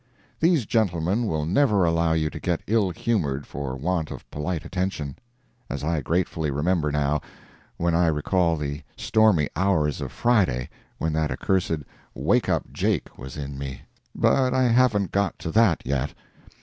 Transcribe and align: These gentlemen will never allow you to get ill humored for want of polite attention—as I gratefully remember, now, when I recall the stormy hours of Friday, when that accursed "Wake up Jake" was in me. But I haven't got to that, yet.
These 0.39 0.65
gentlemen 0.65 1.27
will 1.27 1.45
never 1.45 1.85
allow 1.85 2.13
you 2.13 2.31
to 2.31 2.39
get 2.39 2.63
ill 2.65 2.89
humored 2.89 3.45
for 3.45 3.75
want 3.75 4.09
of 4.09 4.27
polite 4.31 4.65
attention—as 4.65 5.83
I 5.83 6.01
gratefully 6.01 6.49
remember, 6.49 6.91
now, 6.91 7.21
when 7.77 7.93
I 7.93 8.07
recall 8.07 8.57
the 8.57 8.81
stormy 8.97 9.47
hours 9.55 10.01
of 10.01 10.11
Friday, 10.11 10.69
when 10.97 11.13
that 11.13 11.29
accursed 11.29 11.83
"Wake 12.15 12.49
up 12.49 12.73
Jake" 12.73 13.15
was 13.19 13.37
in 13.37 13.59
me. 13.59 13.81
But 14.15 14.55
I 14.55 14.63
haven't 14.63 15.11
got 15.11 15.37
to 15.37 15.51
that, 15.51 15.83
yet. 15.85 16.15